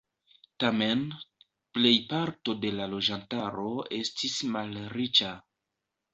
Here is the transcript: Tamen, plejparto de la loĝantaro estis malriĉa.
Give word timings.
Tamen, 0.61 1.03
plejparto 1.79 2.57
de 2.65 2.73
la 2.79 2.89
loĝantaro 2.95 3.69
estis 4.01 4.41
malriĉa. 4.57 5.37